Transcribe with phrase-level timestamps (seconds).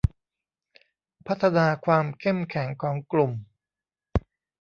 [1.27, 3.31] พัฒนาความเข้มแข็งของกลุ่ม